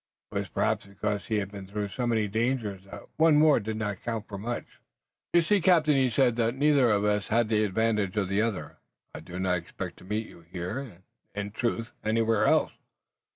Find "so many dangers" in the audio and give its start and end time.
1.89-2.85